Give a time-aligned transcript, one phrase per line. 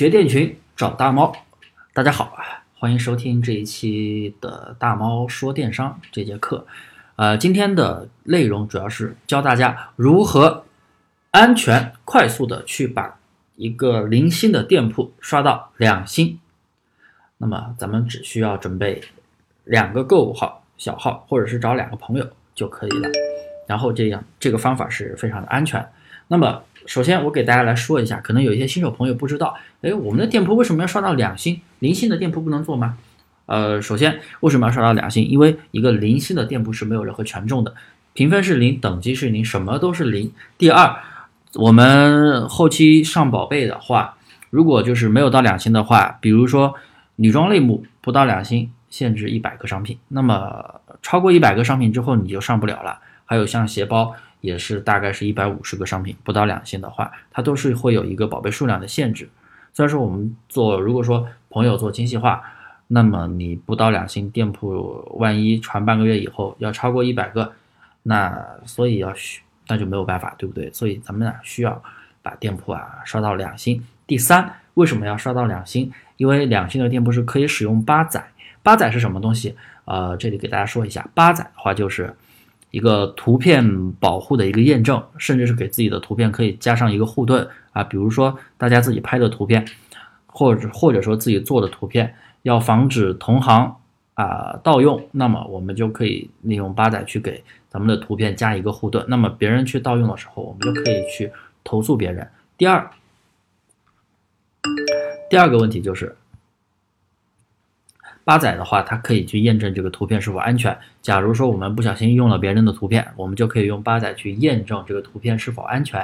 [0.00, 1.30] 学店群找大猫，
[1.92, 2.34] 大家好，
[2.78, 6.66] 欢迎收听这一期的大猫说电商这节课。
[7.16, 10.64] 呃，今天的内容主要是教大家如何
[11.32, 13.20] 安全、快速的去把
[13.56, 16.40] 一个零星的店铺刷到两星。
[17.36, 19.02] 那么咱们只需要准备
[19.64, 23.10] 两个购物号、小号，或者是找两个朋友就可以了。
[23.66, 25.86] 然后这样，这个方法是非常的安全。
[26.30, 31.60] 那么首先，我给大家来说一下，可能有一些新手朋友不知道，哎，我们的店铺为什么要刷到两星？
[31.80, 32.96] 零星的店铺不能做吗？
[33.46, 35.26] 呃，首先为什么要刷到两星？
[35.26, 37.74] 因为一个零星的店铺是没有任何权重的，
[38.12, 40.32] 评分是零，等级是零，什么都是零。
[40.56, 40.96] 第二，
[41.54, 44.16] 我们后期上宝贝的话，
[44.50, 46.74] 如果就是没有到两星的话，比如说
[47.16, 53.00] 女装类目不到两星，限制一百个商品，那么超过一百个商品之后你就上不了了。
[53.26, 54.14] 还有像鞋包。
[54.40, 59.28] 也是大概是一百五十个商品，不到两星的话，它都是会有一个宝贝数量的限制。
[59.72, 62.42] 虽然说我们做，如果说朋友做精细化，
[62.88, 67.52] 那么你不到两星店铺，万一传半个月以后要超过一百个，
[68.02, 70.72] 那所以要需那就没有办法，对不对？
[70.72, 71.80] 所以咱们啊需要
[72.22, 73.80] 把店铺啊刷到两星。
[74.06, 75.92] 第三，为什么要刷到两星？
[76.16, 78.26] 因为两星的店铺是可以使用八载。
[78.62, 79.54] 八载是什么东西？
[79.84, 82.14] 呃，这里给大家说一下，八载的话就是。
[82.70, 89.66] 一个图片保护的一个验证，甚至是给自己的图片可以加上一个护盾啊，比如说大家自己拍的图片，
[90.26, 93.76] 或者或者说自己做的图片，要防止同行
[94.14, 101.32] 啊盗用，那么我们就可以利用八载去给咱们的图片加一个护盾，那么别人去盗用的时候，我们就可以去
[101.64, 102.28] 投诉别人。
[102.56, 102.90] 第二，
[105.28, 106.16] 第二个问题就是。
[108.30, 110.78] 八载的话，它可以去验证这个图片是否安全。
[111.02, 116.00] 假如说我们不小心用了别人的图片，我们就可以用八载去验证这个图片是否安全。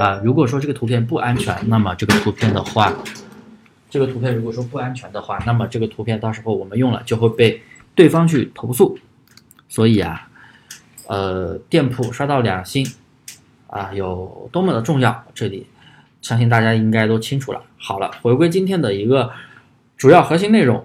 [0.00, 2.90] 啊，如果说这个图片不安全，那么这个图片的话，
[3.90, 7.60] 这个图片如果说不安全的话，那么这个图片到时候我们用了就会被
[7.94, 8.98] 对方去投诉。
[9.68, 10.30] 所以啊，
[11.06, 12.86] 呃，店铺刷到两星
[13.66, 15.66] 啊，有多么的重要，这里
[16.22, 17.60] 相信大家应该都清楚了。
[17.76, 19.32] 好了，回归今天的一个
[19.98, 20.82] 主要核心内容。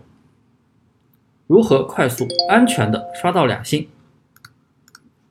[1.52, 3.90] 如何快速、安全的刷到两星？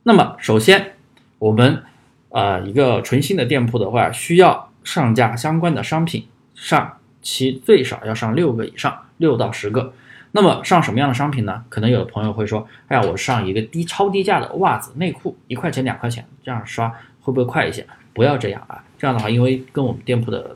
[0.02, 0.92] 那么，首先，
[1.38, 1.82] 我们
[2.28, 9.94] 啊一个纯新的店铺的话，需要上架相关的商品，上其最少要上六个以上，六到十个。
[10.32, 11.64] 那么上什么样的商品呢？
[11.70, 16.90] 可能有的朋友会说，哎呀，我上一个低超低价的袜子、内裤，一块钱、两块钱，这样刷
[17.22, 17.86] 会不会快一些？
[18.12, 18.84] 不要这样啊！
[18.98, 20.54] 这样的话，因为跟我们店铺的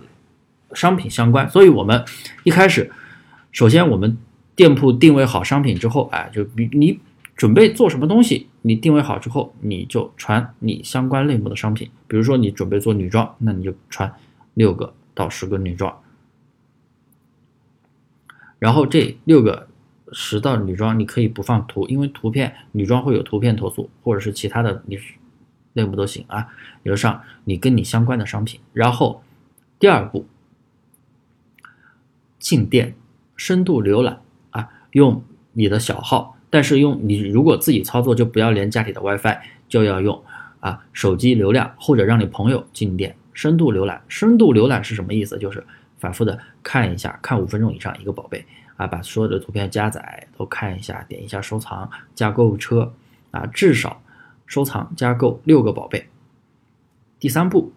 [0.75, 2.05] 商品相关，所以我们
[2.43, 2.93] 一开始，
[3.51, 4.19] 首先我们。
[4.57, 7.01] 店铺定位好商品之后，哎，就你你
[7.37, 11.91] 准备做什么东西，你定位好之后，你就传你相关类目的商品。
[12.07, 14.15] 比如说你准备做女装，那你就传
[14.55, 16.01] 六个到十个女装。
[18.61, 19.67] 然后这六个
[20.13, 24.97] 十到女装，你可以不放图，因为图片女装会有图片投诉，或者是其他的你
[25.73, 26.47] 类目都行啊。
[26.85, 28.61] 你就上你跟你相关的商品。
[28.73, 29.25] 然后
[29.81, 30.25] 第二步
[32.39, 32.95] 进店
[33.37, 34.21] 深度浏览。
[34.95, 35.23] 用
[35.53, 39.37] 你的小号，但是用你如果自己操作就不要连家里的 WiFi，
[39.69, 40.23] 就要用
[40.61, 44.01] 啊手机流量或者让你朋友进店深度浏览。
[44.07, 45.37] 深度浏览是什么意思？
[45.37, 45.65] 就是
[45.99, 48.45] 反复的看一下，看五分钟以上一个宝贝
[48.77, 52.93] 啊，把所有的图片加载都看一下，点一下收藏加购物车
[53.33, 54.01] 啊，至少
[54.47, 56.07] 收藏加购六个宝贝。
[57.19, 57.73] 第三步，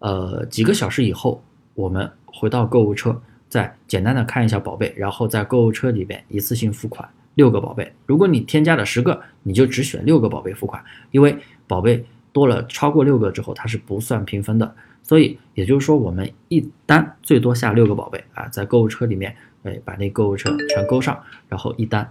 [0.00, 1.42] 呃几个小时以后，
[1.74, 3.22] 我们回到购物车。
[3.54, 7.92] 再简单的看一下宝贝，然后在购物车里边一次性付款六个宝贝。
[8.04, 11.38] 如果你添加了十个，你就只选六个宝贝付款，因为
[11.68, 14.74] 宝贝多了超过六个之后，它是不算评分的。
[15.04, 22.10] 所以也就是说，我们一单最多下六个宝贝啊，在购物车里面，哎，把那购物车全勾上，然后一单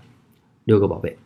[0.63, 1.17] 六个宝贝，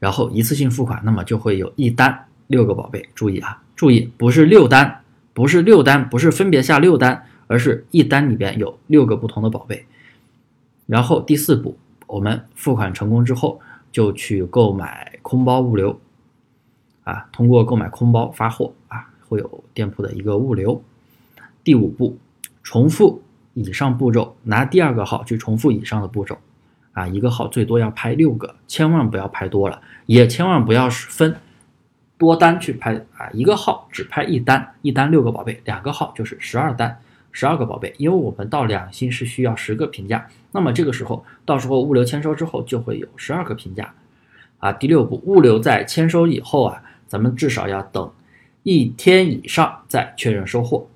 [0.00, 3.08] 然后一次性付款，那么就会有一单六个宝贝。
[3.14, 7.24] 注意啊，注意，不是六单，不是六单，不是分别下六单。
[7.48, 9.84] 而是一单里边有六个不同的宝贝，
[10.86, 13.60] 然后第四步，我们付款成功之后，
[13.90, 15.98] 就去购买空包物流，
[17.04, 20.80] 啊，通过购买空包发货啊，会有店铺的一个物流。
[21.64, 22.18] 第五步，
[22.62, 23.22] 重复
[23.54, 26.38] 以上步骤，拿第二个号去重复以上的步骤，
[26.92, 31.34] 啊，一个号最多要拍六个，千万不要拍多了，也千万不要分
[32.18, 37.00] 多单去拍啊，一个号只拍一单，一单六个宝贝，两个号就是十二单。
[37.30, 43.94] 十二个宝贝，因为我们到两星是需要十个评价，那么这个时候，到时候物流签收之后就会有十二个评价，
[44.58, 48.10] 啊，第六步，物流在签收以后啊，咱们至少要等
[48.62, 50.88] 一天以上再确认收货，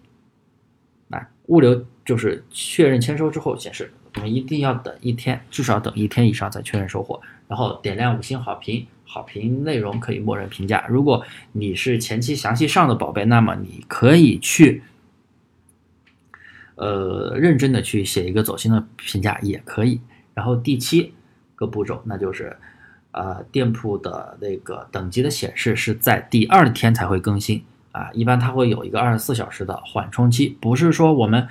[1.09, 10.85] 来物流就是确认签收之后显示，我们一定要等一天，至少等一天以上再确认收货，然后点亮五星好评，好评内容可以默认评价。
[10.89, 14.83] 如果你是前期详细上的宝贝，那么你可以去，
[16.77, 20.01] 呃，认真的去写一个走心的评价也可以。
[20.35, 21.15] 然后第七
[21.55, 22.57] 个步骤，那就是，
[23.11, 31.47] 呃，店铺的那个等级的显示是在第二天才会更新啊，一般它会有一个二十四小时的缓冲期，不是说我们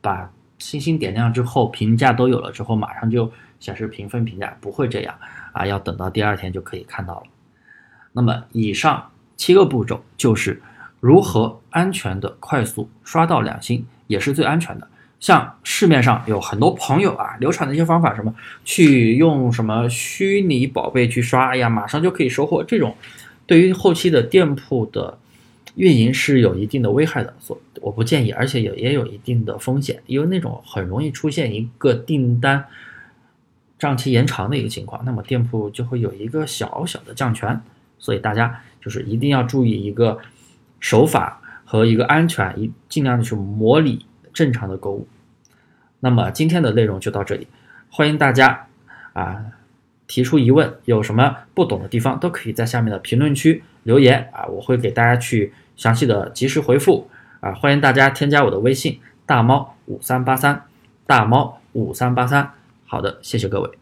[0.00, 5.14] 把星星点亮之后，评价都有了之后，马上就显示评分评价，不会这样
[5.52, 7.26] 啊，要等到第二天就可以看到了。
[8.12, 10.62] 那么以上七个步骤就是
[11.00, 14.88] 如何安全的快速刷到两星，也是最安全的。
[15.20, 18.34] 像市面上有很多朋友啊，流传的一些方法，什么
[18.64, 22.96] 去用什么虚拟宝贝去刷，哎呀，马上就可以收货，这种
[23.46, 25.18] 对于后期的店铺的
[25.74, 32.64] 运营是有一定的危害的，所我不建议，而且也也有一定的风险，因为那种很容易出现一个订单
[33.78, 37.60] 账期延长的一个情况，那么店铺就会有一个小小的降权，
[37.98, 40.18] 所以大家就是一定要注意一个
[40.80, 41.39] 手法
[41.70, 44.04] 和一个安全，一尽量的去模拟。
[44.32, 45.08] 正常的购物，
[45.98, 47.48] 那么今天的内容就到这里，
[47.90, 48.66] 欢迎大家
[49.12, 49.44] 啊
[50.06, 60.64] 提出疑问，有什么不懂的地方都可以在下面的评论区留言啊，我会给大家去详细的及时回复啊，欢迎大家添加我的微信大猫五三八三
[61.06, 62.52] 大猫五三八三，
[62.86, 63.79] 好的，谢谢各位。